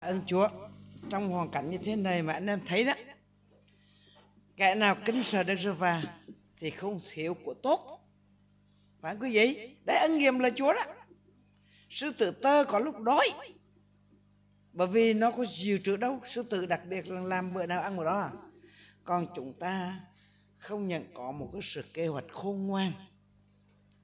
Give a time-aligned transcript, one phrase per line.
[0.00, 0.48] ơn Chúa.
[1.10, 2.92] Trong hoàn cảnh như thế này mà anh em thấy đó,
[4.56, 6.02] kẻ nào kính sợ Đức giê va
[6.56, 8.00] thì không thiếu của tốt.
[9.00, 9.76] Phải không quý vị?
[9.86, 10.84] Đấy, ân nghiệm là Chúa đó.
[11.90, 13.30] Sư tử tơ có lúc đói,
[14.72, 16.20] bởi vì nó có dự trữ đâu.
[16.26, 18.30] Sư tử đặc biệt là làm bữa nào ăn bữa đó à.
[19.04, 20.00] Còn chúng ta
[20.56, 22.92] không nhận có một cái sự kế hoạch khôn ngoan,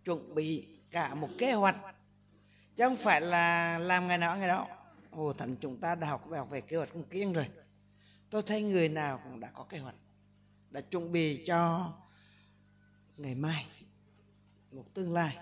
[0.04, 1.76] chuẩn bị cả một kế hoạch,
[2.76, 4.75] chứ không phải là làm ngày nào ăn ngày đó.
[5.16, 7.46] Hồ Thánh chúng ta đã học bài học về kế hoạch công kiến rồi.
[8.30, 9.94] Tôi thấy người nào cũng đã có kế hoạch,
[10.70, 11.92] đã chuẩn bị cho
[13.16, 13.66] ngày mai,
[14.72, 15.36] một tương lai.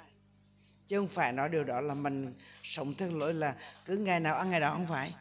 [0.88, 4.36] Chứ không phải nói điều đó là mình sống theo lỗi là cứ ngày nào
[4.36, 5.14] ăn, ngày đó không phải.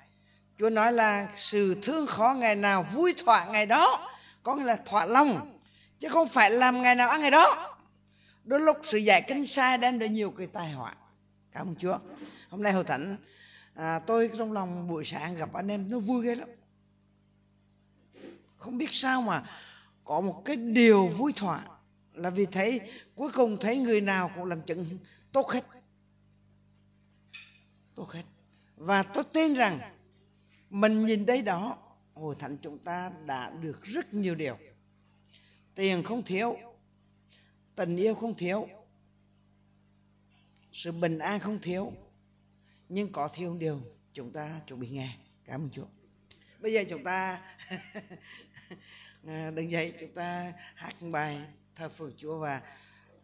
[0.60, 4.12] Chúa nói là sự thương khó ngày nào vui thỏa ngày đó,
[4.44, 5.60] có nghĩa là thỏa lòng,
[6.00, 7.76] chứ không phải làm ngày nào ăn, ngày đó.
[8.44, 10.96] Đôi lúc sự dạy kinh sai đem đến nhiều cái tai họa.
[11.52, 12.00] Cảm ơn Chúa.
[12.50, 13.18] Hôm nay Hồ thánh
[13.74, 16.50] à, tôi trong lòng buổi sáng gặp anh em nó vui ghê lắm.
[18.58, 19.44] Không biết sao mà
[20.04, 21.66] có một cái điều vui thỏa
[22.14, 22.82] là vì thấy
[23.16, 24.86] cuối cùng thấy người nào cũng làm chứng
[25.32, 25.66] tốt hết.
[27.96, 28.24] Tốt hết.
[28.78, 29.80] Và tôi tin rằng
[30.70, 31.78] mình nhìn thấy đó
[32.14, 34.58] hồi thánh chúng ta đã được rất nhiều điều.
[35.76, 36.58] Tiền không thiếu
[37.76, 38.68] tình yêu không thiếu
[40.72, 41.94] sự bình an không thiếu
[42.90, 43.82] nhưng có thiếu điều
[44.14, 45.18] chúng ta chuẩn bị nghe.
[45.46, 45.86] Cảm ơn chúa.
[46.60, 47.42] Bây giờ chúng ta
[49.52, 51.42] đứng dậy, chúng ta hát bài
[51.76, 52.62] thờ phượng chúa và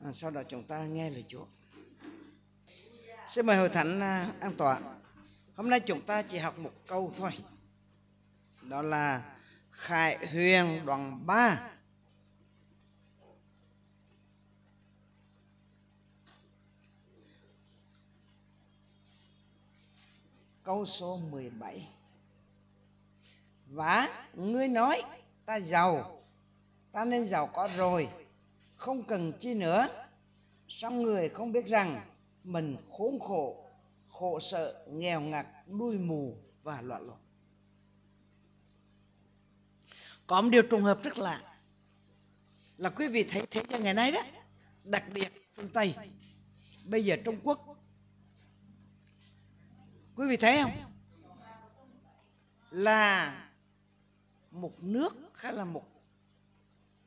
[0.03, 1.45] à, sau đó chúng ta nghe lời chúa.
[3.27, 4.81] Xin mời hội thánh à, an tọa.
[5.55, 7.31] Hôm nay chúng ta chỉ học một câu thôi.
[8.61, 9.35] Đó là
[9.71, 11.69] khải huyền đoạn 3
[20.69, 21.87] câu số 17
[23.65, 25.03] và ngươi nói,
[25.45, 26.21] ta giàu,
[26.91, 28.09] ta nên giàu có rồi,
[28.75, 29.87] không cần chi nữa.
[30.67, 32.01] Song người không biết rằng
[32.43, 33.65] mình khốn khổ
[34.09, 37.17] khổ sợ nghèo ngặt, đuôi mù và loạn lộn
[40.27, 41.57] có một điều trùng hợp rất lạ,
[42.77, 44.21] là quý vị thấy thế cho ngày nay đó,
[44.83, 45.95] đặc biệt phương tây.
[46.83, 47.68] Bây giờ trung quốc
[50.19, 50.71] quý vị thấy không?
[52.71, 53.49] Là
[54.51, 55.85] một nước hay là một.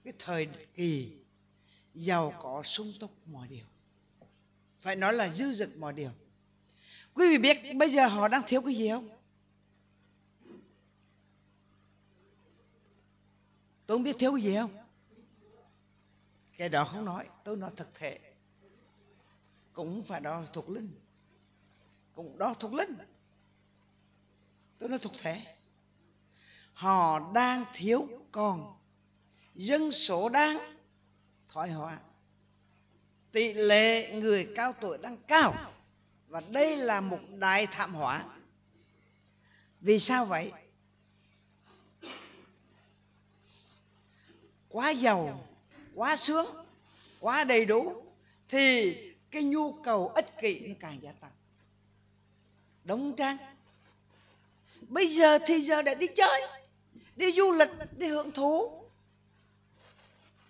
[0.05, 1.17] Cái thời kỳ
[1.95, 3.65] giàu có sung túc mọi điều.
[4.81, 6.11] Phải nói là dư dật mọi điều.
[7.15, 9.09] Quý vị biết bây giờ họ đang thiếu cái gì không?
[13.87, 14.77] Tôi không biết thiếu cái gì không?
[16.56, 18.19] Cái đó không nói, tôi nói thực thể.
[19.72, 21.02] Cũng phải đó thuộc linh
[22.15, 22.97] cũng đó thuộc linh.
[24.78, 25.41] Tôi nói thuộc thể.
[26.73, 28.77] Họ đang thiếu con.
[29.55, 30.59] Dân số đang
[31.49, 31.99] thoái hóa.
[33.33, 35.55] Tỷ lệ người cao tuổi đang cao.
[36.28, 38.25] Và đây là một đại thảm họa.
[39.81, 40.53] Vì sao vậy?
[44.69, 45.49] Quá giàu,
[45.95, 46.47] quá sướng,
[47.21, 48.05] quá đầy đủ,
[48.49, 48.97] thì
[49.31, 51.31] cái nhu cầu ích kỷ nó càng gia tăng
[52.84, 53.37] đóng trang.
[54.81, 56.43] Bây giờ thì giờ để đi chơi,
[57.16, 58.78] đi du lịch, đi hưởng thú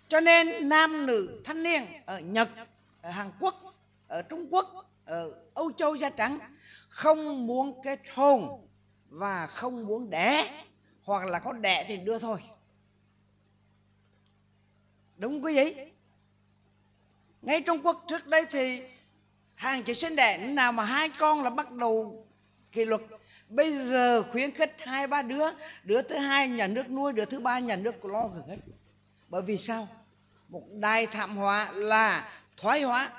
[0.07, 2.49] cho nên nam nữ thanh niên ở nhật,
[3.01, 3.75] ở hàn quốc,
[4.07, 6.39] ở trung quốc, ở âu châu da trắng
[6.89, 8.67] không muốn kết hôn
[9.09, 10.63] và không muốn đẻ,
[11.03, 12.43] hoặc là có đẻ thì đưa thôi.
[15.17, 15.75] Đúng quý vị?
[17.41, 18.81] Ngay trung quốc trước đây thì
[19.55, 22.22] hàng chị sinh đẻ, nào mà hai con là bắt đầu
[22.73, 23.01] kỷ luật.
[23.49, 25.45] Bây giờ khuyến khích hai ba đứa
[25.83, 28.57] đứa thứ hai nhà nước nuôi đứa thứ ba nhà nước lo gần hết.
[29.29, 29.87] Bởi vì sao?
[30.49, 33.09] Một đại thảm họa là thoái hóa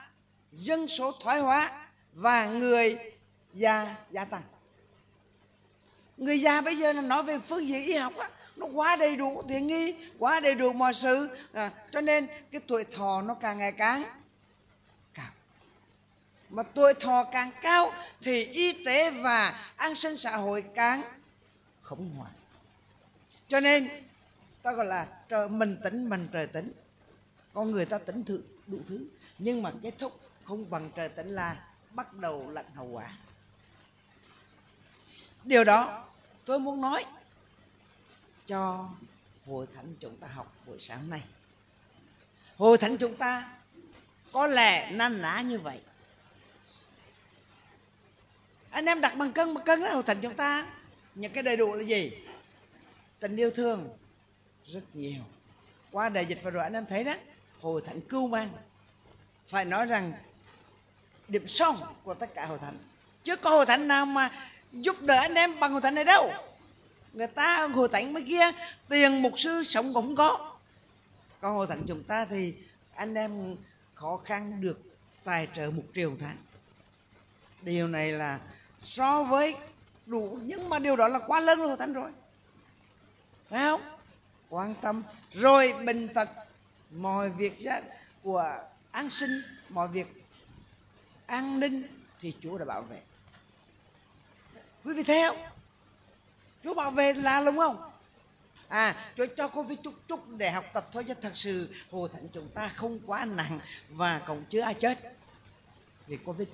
[0.52, 2.98] dân số thoái hóa và người
[3.52, 4.42] già gia tăng.
[6.16, 9.16] Người già bây giờ là nói về phương diện y học á nó quá đầy
[9.16, 11.28] đủ tiện nghi quá đầy đủ mọi sự.
[11.52, 14.02] À, cho nên cái tuổi thọ nó càng ngày càng
[16.54, 21.02] mà tuổi thọ càng cao thì y tế và an sinh xã hội càng
[21.82, 22.32] khủng hoảng.
[23.48, 23.88] Cho nên,
[24.62, 26.72] ta gọi là trời, mình tính mình trời tính
[27.54, 29.06] con người ta tính thử đủ thứ.
[29.38, 31.56] Nhưng mà kết thúc không bằng trời tính là
[31.90, 33.12] bắt đầu lạnh hậu quả.
[35.44, 36.04] Điều đó
[36.44, 37.04] tôi muốn nói
[38.46, 38.88] cho
[39.46, 41.22] hội thánh chúng ta học buổi sáng nay.
[42.56, 43.50] Hội thánh chúng ta
[44.32, 45.80] có lẽ nan nã như vậy
[48.74, 50.66] anh em đặt bằng cân bằng cân đó hội thánh chúng ta.
[51.14, 52.12] Những cái đầy đủ là gì?
[53.20, 53.88] Tình yêu thương.
[54.64, 55.22] Rất nhiều.
[55.90, 57.14] Qua đại dịch vừa rồi anh em thấy đó
[57.60, 58.48] hội thánh cưu mang.
[59.46, 60.12] Phải nói rằng,
[61.28, 62.78] điểm son của tất cả hội thánh
[63.24, 64.30] chứ có hội thánh nào mà
[64.72, 66.30] giúp đỡ anh em bằng hội thánh này đâu.
[67.12, 68.50] Người ta hội thánh mới kia,
[68.88, 70.54] tiền mục sư sống cũng không có
[71.40, 72.54] còn hội thánh chúng ta thì
[72.94, 73.56] anh em
[73.94, 74.80] khó khăn được
[75.24, 76.36] tài trợ một triệu tháng
[77.62, 78.38] điều này là
[78.84, 79.56] so với
[80.06, 82.10] đủ, nhưng mà điều đó là quá lớn rồi, thánh rồi.
[83.50, 83.80] Phải không?
[84.48, 85.02] Quan tâm.
[85.32, 86.28] Rồi bệnh tật.
[86.90, 87.58] Mọi việc
[88.22, 88.58] của
[88.90, 90.24] an sinh, mọi việc
[91.26, 91.82] an ninh
[92.20, 93.00] thì Chúa đã bảo vệ.
[94.84, 95.36] Quý vị thấy không?
[96.64, 97.90] Chúa bảo vệ là đúng không?
[98.68, 102.08] À Chúa cho cô vi chút chút để học tập thôi, chứ thật sự hồ
[102.08, 104.98] thánh chúng ta không quá nặng và cũng chưa ai chết.
[106.06, 106.48] Vì covid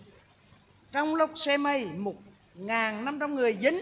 [0.93, 2.15] trong lúc xe mây một
[2.55, 3.81] ngàn năm trăm người dính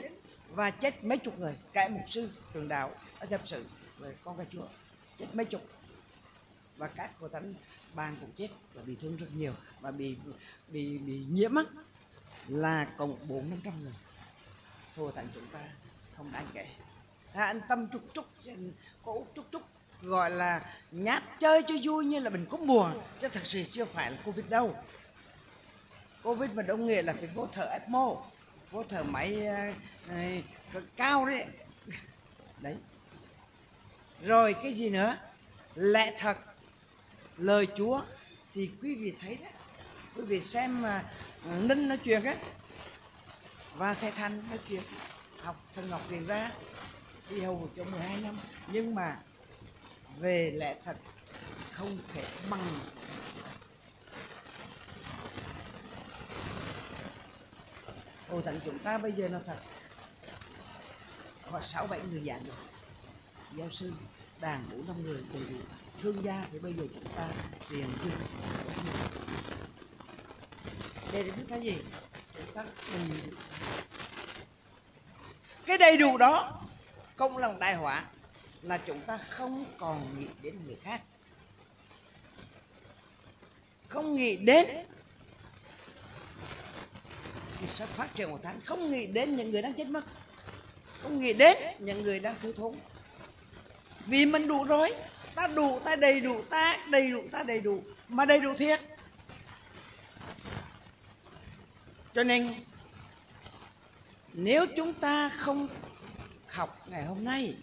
[0.54, 1.56] và chết mấy chục người.
[1.72, 3.64] Cả mục sư trường đạo ở giáp sự
[3.98, 4.66] về con cái chúa
[5.18, 5.62] chết mấy chục.
[6.76, 7.54] Và các cô thánh
[7.94, 10.16] ban cũng chết và bị thương rất nhiều và bị
[10.68, 11.62] bị bị nhiễm á.
[12.48, 13.92] Là cộng bốn năm trăm người.
[14.96, 15.60] Thua thành chúng ta
[16.16, 16.66] không đáng kể.
[17.32, 18.24] À, anh tâm chút chút
[19.04, 19.62] có út chút chút
[20.02, 22.90] gọi là nhát chơi cho vui như là mình có mùa.
[23.20, 24.76] Chứ thật sự chưa phải là covid đâu
[26.22, 28.16] covid mà đông nghĩa là phải vô thở ecmo
[28.70, 29.46] vô thở máy
[30.76, 31.44] uh, cao đấy.
[32.60, 32.76] Đấy.
[34.22, 35.16] Rồi cái gì nữa?
[35.74, 36.36] Lẽ thật
[37.36, 38.02] lời chúa
[38.54, 39.50] thì quý vị thấy đó.
[40.16, 41.04] Quý vị xem mà
[41.48, 42.34] uh, ninh nói chuyện á
[43.76, 44.82] và thầy thanh nói chuyện
[45.42, 46.50] học thần ngọc viện ra
[47.30, 48.38] đi hầu cho 12 năm.
[48.72, 49.18] Nhưng mà
[50.18, 50.96] về lẽ thật
[51.70, 52.60] không thể bằng
[58.30, 59.58] Ồ thằng chúng ta bây giờ nó thật.
[61.50, 62.56] Có sáu bảy người giảng rồi.
[63.56, 63.92] Giáo sư,
[64.40, 65.58] đàn ngũ năm người đầy đủ
[66.00, 67.28] Thương gia thì bây giờ chúng ta
[67.70, 68.10] tiền dư
[71.12, 71.78] là chúng ta gì?
[72.36, 73.36] Chúng ta đầy đủ.
[75.66, 76.62] Cái đầy đủ đó,
[77.16, 78.04] Công lòng đại họa
[78.62, 81.02] Là chúng ta không còn nghĩ đến người khác.
[83.88, 84.66] Không nghĩ đến
[87.60, 90.04] thì sẽ phát triển một thánh không nghĩ đến những người đang chết mất.
[91.02, 92.74] Không nghĩ đến những người đang thiếu thốn.
[94.06, 94.94] Vì mình đủ rồi.
[95.34, 97.82] Ta đủ, ta đầy đủ, ta đầy đủ, ta đầy đủ.
[98.08, 98.80] Mà đầy đủ thiệt.
[102.14, 102.54] Cho nên,
[104.32, 105.68] nếu chúng ta không
[106.46, 107.54] học ngày hôm nay,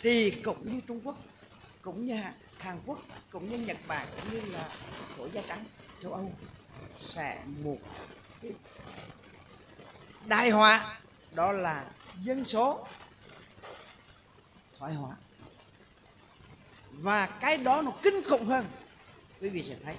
[0.00, 1.16] thì cũng như Trung Quốc,
[1.82, 2.16] cũng như
[2.58, 2.98] Hàn Quốc,
[3.30, 4.68] cũng như Nhật Bản, cũng như là
[5.16, 5.64] Thổ da Trắng,
[6.02, 6.32] châu Âu
[7.00, 7.78] sẽ một
[8.42, 8.52] cái
[10.26, 10.98] đại họa
[11.32, 11.84] đó là
[12.20, 12.86] dân số.
[14.78, 15.16] Thoái hóa.
[16.90, 18.66] Và cái đó nó kinh khủng hơn
[19.40, 19.94] quý vị sẽ thấy.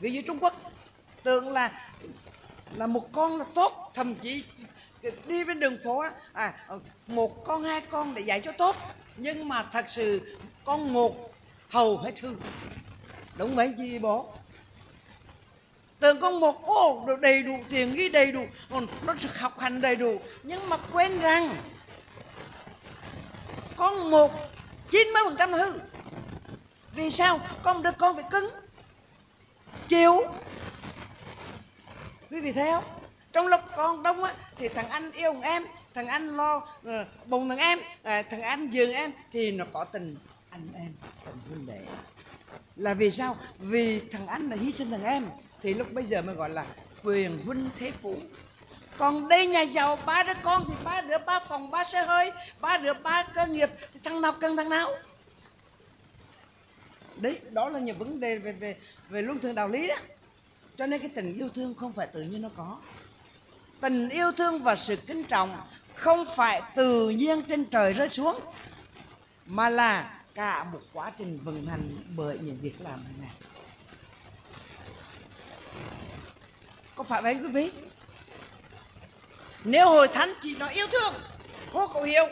[0.00, 0.72] Ví dụ Trung Quốc
[1.22, 1.90] tưởng là
[2.74, 4.44] là một con là tốt thậm chí
[5.26, 6.54] đi bên đường phố à,
[7.06, 8.76] một con hai con để dạy cho tốt.
[9.16, 11.34] Nhưng mà thật sự con một
[11.68, 12.34] hầu hết hư.
[13.36, 14.32] Đúng mấy gì bố
[16.00, 19.58] tưởng con một ô được đầy đủ tiền ghi đầy đủ còn nó sẽ học
[19.58, 20.20] hành đầy đủ.
[20.42, 21.56] Nhưng mà quên rằng
[23.76, 24.32] con một
[24.90, 25.72] chín mươi phần trăm hư.
[26.94, 27.40] Vì sao?
[27.62, 28.50] Con được con phải cứng
[29.88, 30.22] chịu.
[32.30, 32.84] Quý vị thấy không?
[33.32, 36.92] Trong lúc con đông á thì thằng anh yêu thằng em thằng anh lo uh,
[37.26, 40.16] bồng thằng em uh, thằng anh giường em thì nó có tình
[40.50, 40.92] anh em
[41.24, 41.80] tình huynh đệ.
[42.76, 43.36] Là vì sao?
[43.58, 45.26] Vì thằng anh là hy sinh thằng em
[45.62, 46.66] thì lúc bây giờ mới gọi là
[47.02, 48.16] quyền huynh thế phú
[48.98, 52.32] còn đây nhà giàu, ba đứa con thì ba đứa, ba phòng, ba xe hơi,
[52.60, 54.90] ba đứa, ba cơ nghiệp, thì thằng nào cần thằng nào?
[57.16, 58.76] Đấy, đó là những vấn đề về về
[59.08, 59.96] về luân thường đạo lý đó
[60.76, 62.78] cho nên cái tình yêu thương không phải tự nhiên nó có.
[63.80, 65.56] Tình yêu thương và sự kính trọng
[65.94, 68.40] không phải tự nhiên trên trời rơi xuống,
[69.46, 73.49] mà là cả một quá trình vận hành bởi những việc làm hàng ngày.
[77.00, 77.70] Có phải vậy quý vị?
[79.64, 81.14] Nếu hội thánh chỉ nói yêu thương
[81.72, 82.24] có cầu hiệu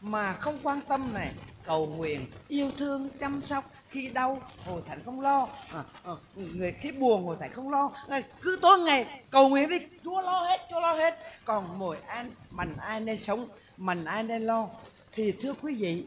[0.00, 1.30] mà không quan tâm này
[1.64, 5.48] cầu nguyện yêu thương chăm sóc khi đau hội thánh không lo.
[5.74, 7.90] À, à, người khi buồn hội thánh không lo.
[8.08, 11.18] À, cứ tối ngày cầu nguyện đi chúa lo hết chúa lo hết.
[11.44, 13.46] Còn mỗi an, mình ai nên sống
[13.76, 14.68] mình ai nên lo.
[15.12, 16.04] Thì thưa quý vị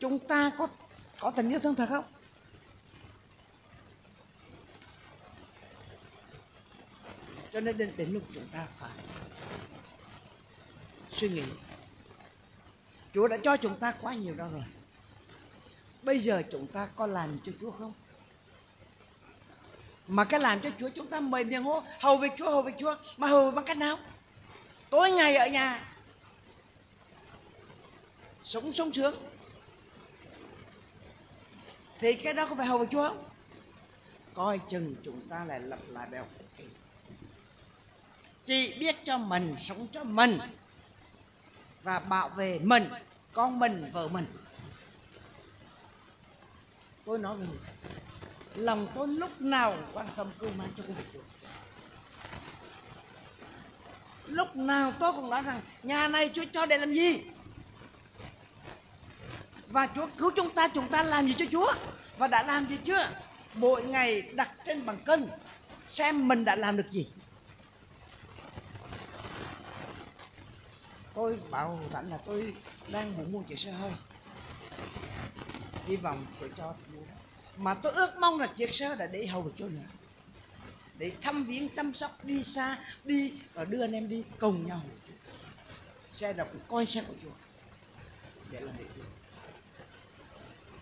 [0.00, 0.68] chúng ta có
[1.20, 2.04] có tình yêu thương thật không?
[7.52, 8.90] Cho nên đến, đến lúc chúng ta phải
[11.10, 11.42] suy nghĩ
[13.14, 14.64] Chúa đã cho chúng ta quá nhiều đó rồi
[16.02, 17.92] Bây giờ chúng ta có làm cho Chúa không?
[20.08, 22.74] Mà cái làm cho Chúa chúng ta mời miệng hô Hầu việc Chúa, hầu việc
[22.78, 23.98] Chúa Mà hầu bằng cách nào?
[24.90, 25.80] Tối ngày ở nhà
[28.44, 29.14] Sống sống sướng
[31.98, 33.24] Thì cái đó có phải hầu việc Chúa không?
[34.34, 36.28] Coi chừng chúng ta lại lặp lại bài học
[38.48, 40.38] chỉ biết cho mình, sống cho mình.
[41.82, 42.88] Và bảo vệ mình,
[43.32, 44.24] con mình, vợ mình.
[47.04, 47.58] Tôi nói với người
[48.54, 51.20] lòng tôi lúc nào quan tâm cưu mang cho công việc Chúa
[54.26, 57.22] lúc nào tôi cũng nói rằng nhà này Chúa cho để làm gì?
[59.68, 61.72] Và Chúa cứu chúng ta chúng ta làm gì cho Chúa?
[62.18, 63.10] Và đã làm gì chưa?
[63.54, 65.28] Mỗi ngày đặt trên bằng cân
[65.86, 67.06] xem mình đã làm được gì.
[71.18, 72.54] Tôi bảo thẳng là tôi
[72.88, 73.92] đang muốn mua chiếc xe hơi.
[75.86, 76.74] Hy vọng tôi cho
[77.56, 79.88] mà tôi ước mong là chiếc xe là để hầu được chỗ nữa.
[80.98, 84.80] Để thăm viếng, chăm sóc, đi xa, đi và đưa anh em đi cùng nhau.
[86.12, 87.30] Xe đọc coi xe của chùa
[88.50, 88.84] để làm việc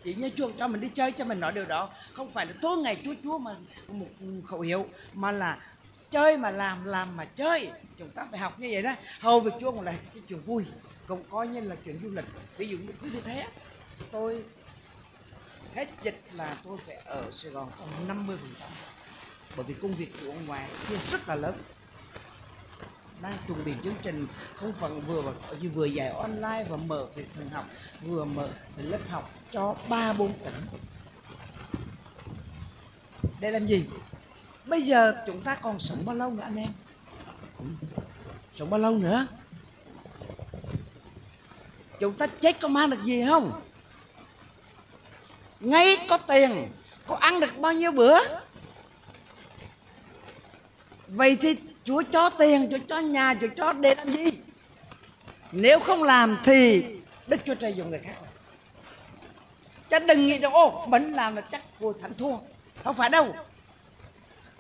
[0.04, 1.90] chỉ như chúa cho mình đi chơi cho mình nói điều đó.
[2.12, 3.54] Không phải là tối ngày chúa chúa mà
[3.88, 4.08] một
[4.44, 5.58] khẩu hiệu, mà là
[6.10, 7.70] chơi mà làm làm mà chơi.
[7.98, 8.94] Chúng ta phải học như vậy đó.
[9.20, 10.64] Hầu việc chúa còn là cái chuyện vui,
[11.06, 12.24] cũng coi như là chuyện du lịch.
[12.56, 13.46] Ví dụ như quý vị thế,
[14.10, 14.44] tôi
[15.74, 18.68] hết dịch là tôi phải ở Sài Gòn còn 50 phần trăm.
[19.56, 21.62] Bởi vì công việc của ông ngoài kia rất là lớn.
[23.22, 27.26] Đang chuẩn bị chương trình, không phần vừa như vừa dạy online và mở việc
[27.34, 27.64] thần học,
[28.02, 30.54] vừa mở lớp học cho ba bốn tỉnh.
[33.40, 33.84] Để làm gì?
[34.66, 36.68] Bây giờ chúng ta còn sống bao lâu nữa anh em?
[38.54, 39.26] Sống bao lâu nữa?
[42.00, 43.62] Chúng ta chết có mang được gì không?
[45.60, 46.68] Ngay có tiền,
[47.06, 48.18] có ăn được bao nhiêu bữa?
[51.08, 54.30] Vậy thì chúa cho tiền, chúa cho nhà, chúa cho để làm gì?
[55.52, 56.86] Nếu không làm thì
[57.26, 58.16] đức chúa trời dùng người khác.
[59.90, 62.36] Chứ đừng nghĩ rằng ô mình làm là chắc cô thánh thua.
[62.84, 63.34] Không phải đâu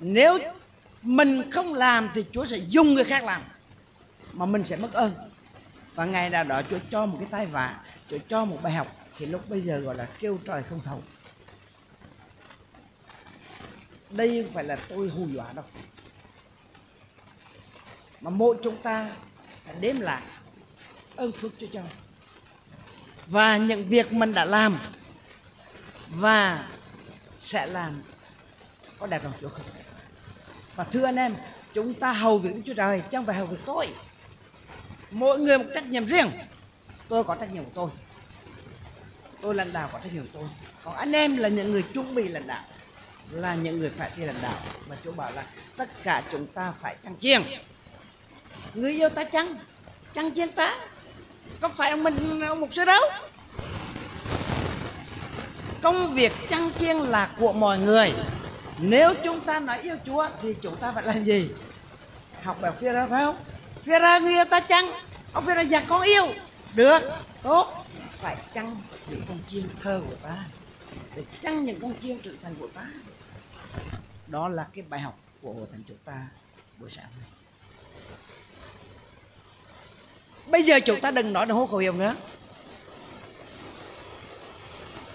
[0.00, 0.38] nếu
[1.02, 3.42] mình không làm thì chúa sẽ dùng người khác làm,
[4.32, 5.14] mà mình sẽ mất ơn.
[5.94, 8.96] Và ngày nào đó chúa cho một cái tai vạ, chúa cho một bài học
[9.18, 11.02] thì lúc bây giờ gọi là kêu trời không thầu.
[14.10, 15.64] Đây không phải là tôi hù dọa đâu,
[18.20, 19.10] mà mỗi chúng ta
[19.80, 20.22] đếm lại
[21.16, 21.82] ơn phước cho cho.
[23.26, 24.78] Và những việc mình đã làm
[26.08, 26.68] và
[27.38, 28.02] sẽ làm
[28.98, 29.66] có đẹp lòng Chúa không?
[30.76, 31.34] Và thưa anh em,
[31.74, 33.88] chúng ta hầu việc Chúa Trời chẳng phải hầu việc tôi.
[35.10, 36.30] Mỗi người một trách nhiệm riêng.
[37.08, 37.90] Tôi có trách nhiệm của tôi.
[39.40, 40.48] Tôi lãnh đạo có trách nhiệm của tôi.
[40.84, 42.62] Còn anh em là những người chuẩn bị lãnh đạo,
[43.30, 44.58] là những người phải đi lãnh đạo.
[44.86, 47.42] Và chúa bảo là tất cả chúng ta phải chăng chiên.
[48.74, 49.56] Người yêu ta chăng?
[50.14, 50.78] Chăng chiên ta?
[51.60, 53.02] Có phải ông mình ông một sư đâu?
[55.82, 58.12] Công việc chăng chiên là của mọi người
[58.78, 61.48] nếu chúng ta nói yêu chúa thì chúng ta phải làm gì?
[62.42, 63.36] Học bài phía ra phải không?
[63.82, 64.92] Phía ra người yêu ta chăng?
[65.32, 66.26] Ông phía ra dạ con yêu.
[66.74, 66.98] Được,
[67.42, 67.86] tốt.
[68.20, 68.76] Phải chăng
[69.10, 70.44] những con chiên thơ của ta?
[71.14, 72.86] Để chăng những con chiên trưởng thành của ta?
[74.26, 76.26] Đó là cái bài học của hội thánh chúng ta
[76.78, 77.36] buổi sáng này
[80.46, 82.14] bây giờ chúng ta đừng nói đồng hô khẩu hiệu nữa.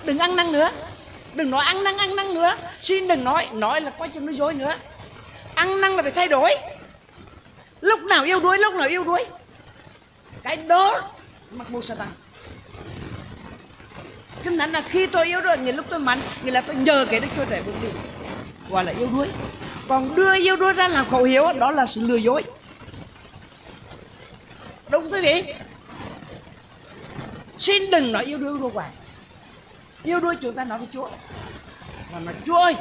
[0.05, 0.69] Đừng ăn năn nữa
[1.33, 2.55] đừng nói ăn năn ăn năn nữa.
[2.81, 4.73] Xin đừng nói nói là quá chừng nói dối nữa.
[5.55, 6.55] Ăn năn là phải thay đổi.
[7.81, 9.25] Lúc nào yêu đuối, lúc nào yêu đuối.
[10.43, 11.01] Cái đó,
[11.51, 12.11] mặc mù sa tăng
[14.43, 17.05] kinh thánh là khi tôi yêu rồi nghĩa lúc tôi mạnh nghĩa là tôi nhờ
[17.11, 17.87] cái đức chúa trời bước đi.
[18.69, 19.27] Gọi là yêu đuối.
[19.87, 22.43] Còn đưa yêu đuối ra làm khẩu hiệu, đó là sự lừa dối.
[24.89, 25.53] Đúng quý vị?
[27.57, 28.89] Xin đừng nói yêu đuối đuối hoài
[30.03, 31.09] yêu đuôi chúng ta nói với chúa.
[32.13, 32.75] Mà nói chúa ơi,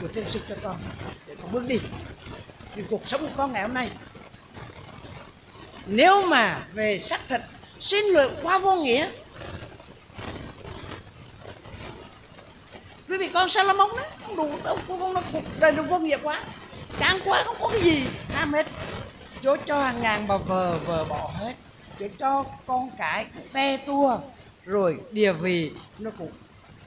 [0.00, 0.76] chúa thêm sức cho con
[1.26, 1.80] để con bước đi.
[2.74, 3.90] Vì cuộc sống của con ngày hôm nay,
[5.86, 7.40] nếu mà về xác thịt
[7.80, 9.10] xin lỗi quá vô nghĩa,
[13.08, 16.18] quý vị con Salomon đó không đủ đâu, con nó cuộc đời nó vô nghĩa
[16.22, 16.40] quá.
[17.00, 18.06] Chán quá, không có cái gì.
[18.34, 18.66] Ham hết
[19.42, 21.54] Chúa cho hàng ngàn bà vờ vờ bỏ hết.
[21.98, 24.18] Chúa cho con cái te tua
[24.66, 26.30] rồi địa vị nó cũng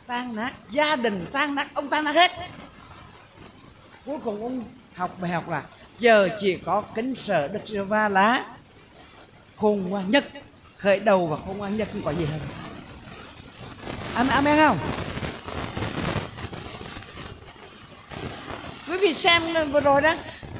[0.07, 2.31] tan nát gia đình tan nát ông tan nát hết.
[4.05, 4.63] Cuối cùng ông
[4.95, 5.63] học bài học là
[5.99, 8.45] giờ chỉ có kính sợ đức giê va lá
[9.55, 10.25] khôn ngoan nhất
[10.77, 12.39] khởi đầu và khôn ngoan nhất không có gì hơn.
[14.13, 14.77] Amen, amen không?
[18.87, 20.15] Quý vị xem vừa rồi đó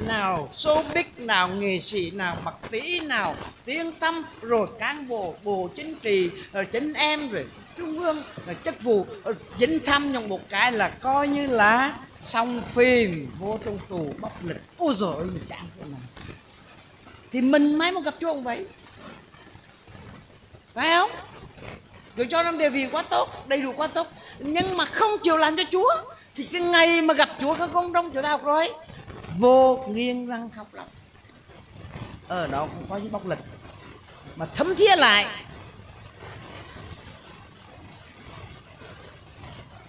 [0.08, 5.70] nào showbiz nào, nghệ sĩ nào, mặc tí nào, tiếng tâm rồi cán bộ bộ
[5.76, 7.46] chính trị, rồi chính em, rồi
[7.78, 9.06] trung ương, rồi chức vụ
[9.60, 14.34] dính thăm trong một cái là coi như là xong phim, vô trong tù, bóc
[14.44, 14.62] lịch.
[14.78, 16.02] Ôi rồi mình chán cái này.
[17.32, 18.66] Thì mình may mà gặp chúa ông vậy.
[20.74, 21.12] Phải không?
[22.16, 24.08] Rồi cho năm đề vị quá tốt, đầy đủ quá tốt.
[24.40, 25.92] Nhưng mà không chịu làm cho chúa,
[26.36, 28.70] thì cái ngày mà gặp chúa, không công trong chỗ ta học rồi
[29.40, 30.92] vô nghiêng răng khóc lóc.
[32.28, 33.40] Ở đó cũng có những bóc lịch
[34.36, 35.46] mà thấm thía lại.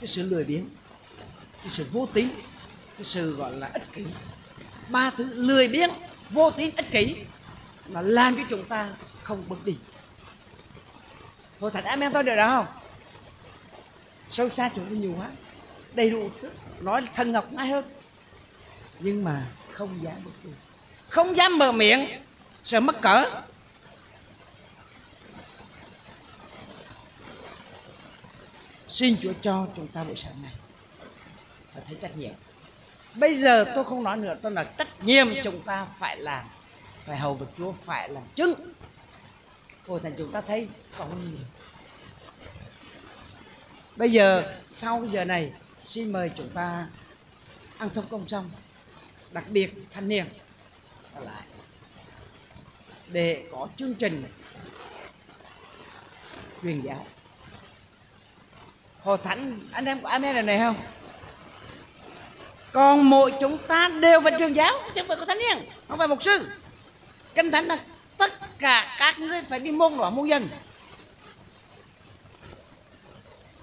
[0.00, 0.68] Cái sự lười biếng,
[1.62, 2.28] cái sự vô tín,
[2.96, 4.04] cái sự gọi là ích kỷ.
[4.88, 5.90] Ba thứ lười biếng,
[6.30, 7.16] vô tín, ích kỷ
[7.88, 8.90] mà làm cho chúng ta
[9.22, 9.76] không bước đi
[11.60, 12.66] Thôi thánh amen tôi được đó không?
[14.30, 15.30] Sâu xa chúng ta nhiều quá.
[15.94, 17.84] Đầy đủ thứ, nói thân ngọc ngay hơn
[19.00, 20.50] nhưng mà không dám bước đi.
[21.08, 22.08] Không dám mở miệng,
[22.64, 23.42] sợ mất cỡ.
[28.88, 30.52] Xin Chúa cho chúng ta buổi sáng này
[31.74, 32.32] phải thấy trách nhiệm.
[33.14, 36.44] Bây giờ tôi không nói nữa, tôi nói trách nhiệm chúng ta phải làm,
[37.04, 38.54] phải hầu việc Chúa, phải làm chứng.
[39.86, 41.38] Hồi thành chúng ta thấy có nhiều.
[43.96, 45.52] Bây giờ, sau giờ này,
[45.86, 46.86] xin mời chúng ta
[47.78, 48.50] ăn thông công xong
[49.32, 50.24] đặc biệt thanh niên.
[51.20, 51.42] Lại
[53.08, 54.24] để có chương trình
[56.62, 57.06] truyền giáo.
[59.02, 60.76] Hồ thánh anh em có amen này, này không?
[62.72, 65.58] Còn mỗi chúng ta đều phải truyền giáo chứ không phải có thanh niên
[65.88, 66.48] không phải mục sư.
[67.34, 67.78] Kinh thánh là
[68.16, 70.48] tất cả các ngươi phải đi môn đồ môn dân.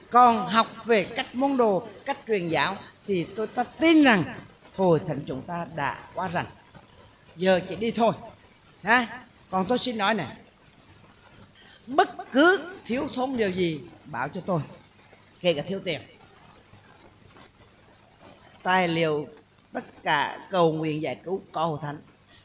[0.09, 4.23] Còn học về cách môn đồ cách truyền giáo thì tôi ta tin rằng
[4.77, 6.45] hồi thánh chúng ta đã quá rảnh,
[7.35, 8.13] giờ chỉ đi thôi.
[8.83, 9.23] Ha?
[9.49, 10.37] Còn tôi xin nói này.
[11.87, 14.61] Bất cứ thiếu thốn điều gì bảo cho tôi.
[15.39, 16.01] Kể cả thiếu tiền.
[18.63, 19.27] Tài liệu
[19.73, 21.97] tất cả cầu nguyện giải cứu cầu thánh.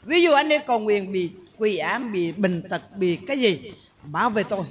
[0.02, 3.72] Ví dụ anh ấy cầu nguyện bị quỷ ám bị bệnh tật bị cái gì
[4.02, 4.64] báo về tôi.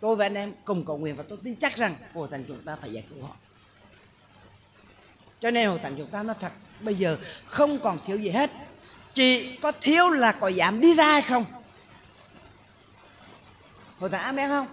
[0.00, 2.62] Tôi và anh em cùng cầu nguyện và tôi tin chắc rằng hội thánh chúng
[2.64, 3.36] ta phải giải cứu họ
[5.40, 8.50] cho nên hội thánh chúng ta nó thật, bây giờ không còn thiếu gì hết.
[9.14, 11.44] Chỉ có thiếu là có dám đi ra hay không?
[13.98, 14.66] Hội thánh amen không?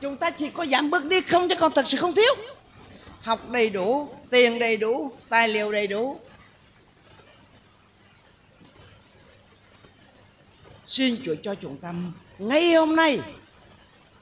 [0.00, 2.34] Chúng ta chỉ có giảm bước đi không chứ còn thật sự không thiếu.
[3.20, 6.20] Học đầy đủ, tiền đầy đủ, tài liệu đầy đủ.
[10.86, 11.92] Xin chúa cho chúng ta
[12.38, 13.20] ngay hôm nay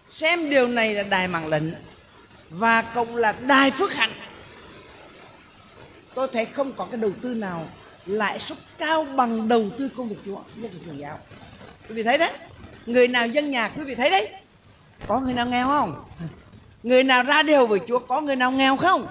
[0.09, 1.65] xem điều này là đài mạng lệnh
[2.51, 4.13] và cũng là đài phước hạnh.
[6.15, 7.69] Tôi thấy không có cái đầu tư nào
[8.07, 11.19] lãi suất cao bằng đầu tư công việc chúa nhất là truyền giáo.
[11.89, 12.33] Quý vị thấy đấy
[12.87, 14.29] người nào dân nhà quý vị thấy đấy.
[15.07, 16.05] Có người nào nghèo không?
[16.83, 19.07] Người nào ra đều với chúa có người nào nghèo không?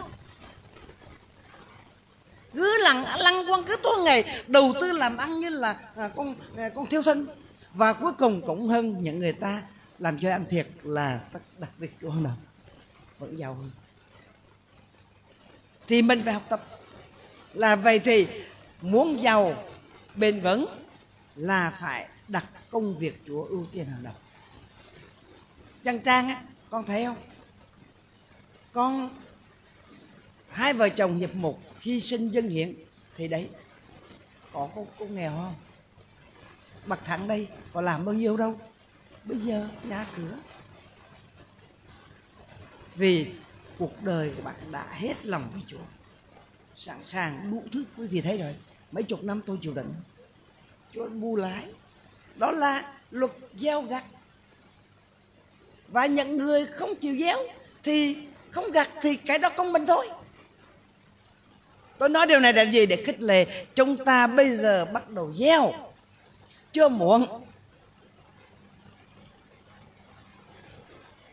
[2.54, 6.36] Cứ lặng lăng quăng cứ tối ngày đầu tư làm ăn như là à, con
[6.58, 7.28] à, con thiếu thân.
[7.74, 9.62] Và cuối cùng cũng hơn những người ta
[10.00, 11.22] làm cho ăn thiệt là
[11.58, 12.38] đặc biệt chúa hơn nào
[13.20, 13.72] vẫn giàu hơn.
[15.88, 16.66] Thì mình phải học tập.
[17.54, 18.28] Là vậy thì
[18.82, 19.64] muốn giàu
[20.16, 20.66] bền vững
[21.36, 24.14] là phải đặt công việc chúa ưu tiên hàng đầu.
[25.84, 27.18] Chân trang á con thấy không?
[28.74, 29.10] Con
[30.50, 32.76] hai vợ chồng hiệp một hy sinh dân hiện
[33.16, 33.50] thì đấy
[34.54, 35.56] có có, có nghèo không?
[36.86, 38.60] Bậc thẳng đây có làm bao nhiêu đâu
[39.28, 40.38] bây giờ nhà cửa.
[42.96, 43.28] Vì
[43.78, 45.86] cuộc đời của bạn đã hết lòng với Chúa.
[46.76, 48.56] Sẵn sàng đủ thứ quý vị thấy rồi.
[48.92, 49.94] Mấy chục năm tôi chịu đựng.
[50.94, 51.66] Chúa bu lái.
[52.36, 54.04] Đó là luật gieo gặt.
[55.88, 57.38] Và những người không chịu gieo
[57.84, 60.10] thì không gặt thì cái đó công bình thôi.
[61.98, 62.86] Tôi nói điều này là gì?
[62.86, 63.66] Để khích lệ.
[63.76, 65.74] Chúng ta bây giờ bắt đầu gieo.
[66.74, 67.47] Chưa muộn.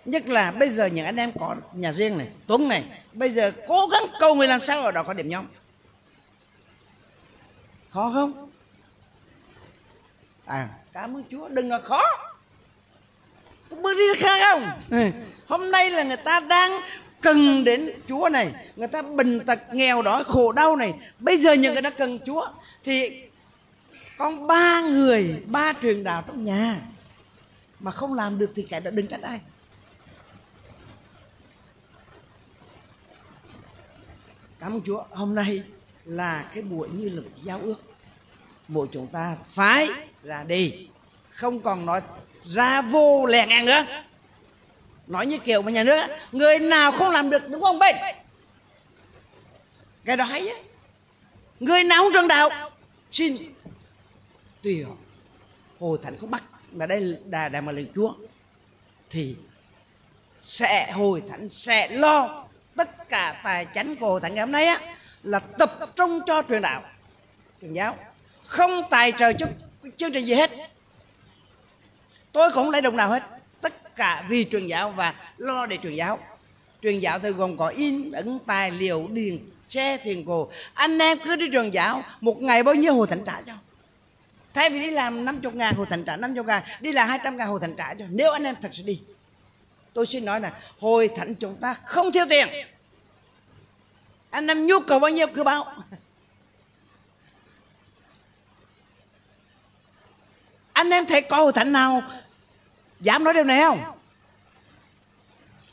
[0.04, 3.52] Nhất là bây giờ những anh em có nhà riêng này tuấn này bây giờ
[3.68, 5.46] cố gắng cầu người làm sao ở đó có điểm nhóm.
[7.90, 8.50] Khó không?
[10.46, 12.02] À cảm ơn chúa đừng là khó.
[13.70, 14.62] Bước đi khác không?
[15.46, 16.72] Hôm nay là người ta đang
[17.20, 20.94] cần đến Chúa này người ta bình tật nghèo đói khổ đau này.
[21.18, 22.48] Bây giờ những người ta cần Chúa
[22.84, 23.22] thì
[24.18, 26.76] con ba người ba truyền đạo trong nhà
[27.80, 29.40] mà không làm được thì cái đó đừng trách ai
[34.64, 35.04] cảm ơn Chúa.
[35.10, 35.62] Hôm nay
[36.04, 37.82] là cái buổi như là giao ước.
[38.68, 39.88] Mỗi chúng ta phải
[40.22, 40.88] ra đi.
[41.30, 42.00] Không còn nói
[42.42, 43.84] ra vô lẻ ngang nữa.
[45.06, 47.96] Nói như kiểu mà nhà nước người nào không làm được đúng không bên?
[50.04, 50.54] Cái đó hay á.
[51.60, 52.50] người nào không trường đạo?
[53.12, 53.36] Xin
[54.62, 54.94] tùy họ
[55.80, 56.42] hồ thánh không bắt.
[56.72, 58.14] Mà đây là đà mà lời chúa.
[59.10, 59.36] Thì
[60.42, 62.44] sẽ hồi thánh sẽ lo
[62.76, 64.80] tất cả tài chánh của hội thánh ngày hôm nay á,
[65.22, 66.82] là tập trung cho truyền đạo,
[67.60, 67.96] truyền giáo.
[68.44, 69.46] Không tài trợ cho
[69.96, 70.50] chương trình gì hết.
[72.32, 73.22] Tôi cũng lấy đồng nào hết.
[73.60, 76.18] Tất cả vì truyền giáo và lo để truyền giáo.
[76.82, 81.18] Truyền giáo thì gồm có in, ấn, tài, liệu, điền xe tiền cổ anh em
[81.24, 83.52] cứ đi truyền giáo, một ngày bao nhiêu hồ thánh trả cho?
[84.54, 87.48] Thay vì đi làm 50 ngàn hồ thành trả 50 ngàn, đi làm 200 ngàn
[87.48, 88.04] hồ thành trả cho.
[88.10, 89.00] Nếu anh em thật sự đi
[89.94, 92.48] tôi xin nói là hồi thánh chúng ta không thiếu tiền.
[94.30, 95.72] Anh em nhu cầu bao nhiêu cứ báo.
[100.72, 102.02] Anh em thấy có hội thánh nào
[103.00, 103.80] dám nói điều này không?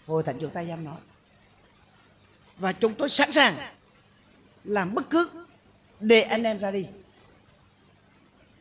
[0.07, 0.97] Hội thánh chúng ta dám nói.
[2.57, 3.55] Và chúng tôi sẵn sàng
[4.63, 5.29] làm bất cứ
[5.99, 6.85] để anh em ra đi.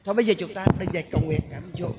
[0.04, 1.92] Thôi bây giờ chúng ta đừng dạy cầu nguyện cảm ơn chúa.